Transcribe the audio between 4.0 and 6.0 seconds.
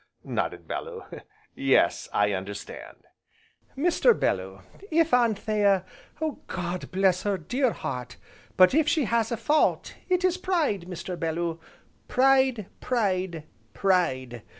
Bellew, if Anthea,